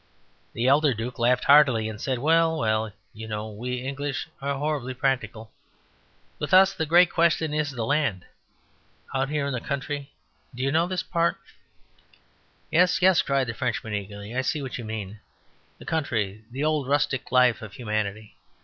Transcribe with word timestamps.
The 0.53 0.65
elder 0.65 0.95
Duke 0.95 1.19
laughed 1.19 1.43
heartily, 1.43 1.87
and 1.87 2.01
said: 2.01 2.17
"Well, 2.17 2.57
well, 2.57 2.91
you 3.13 3.27
know; 3.27 3.51
we 3.51 3.73
English 3.83 4.27
are 4.41 4.55
horribly 4.57 4.95
practical. 4.95 5.51
With 6.39 6.55
us 6.55 6.73
the 6.73 6.87
great 6.87 7.11
question 7.11 7.53
is 7.53 7.69
the 7.69 7.85
land. 7.85 8.25
Out 9.13 9.29
here 9.29 9.45
in 9.45 9.53
the 9.53 9.61
country... 9.61 10.11
do 10.55 10.63
you 10.63 10.71
know 10.71 10.87
this 10.87 11.03
part?" 11.03 11.37
"Yes, 12.71 13.03
yes," 13.03 13.21
cried 13.21 13.45
the 13.45 13.53
Frenchmen 13.53 13.93
eagerly. 13.93 14.35
"I 14.35 14.41
See 14.41 14.63
what 14.63 14.79
you 14.79 14.85
mean. 14.85 15.19
The 15.77 15.85
country! 15.85 16.45
the 16.49 16.63
old 16.63 16.87
rustic 16.87 17.31
life 17.31 17.61
of 17.61 17.73
humanity! 17.73 18.37